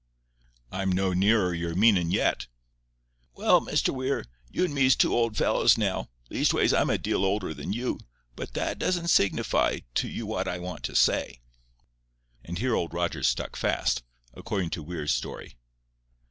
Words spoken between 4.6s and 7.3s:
and me's two old fellows, now—leastways I'm a deal